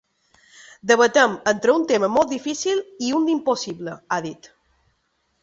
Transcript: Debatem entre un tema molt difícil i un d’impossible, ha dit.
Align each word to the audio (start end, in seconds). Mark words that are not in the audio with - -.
Debatem 0.91 1.35
entre 1.51 1.75
un 1.81 1.85
tema 1.91 2.09
molt 2.15 2.33
difícil 2.33 2.81
i 3.09 3.13
un 3.19 3.29
d’impossible, 3.29 3.95
ha 4.17 4.21
dit. 4.29 4.53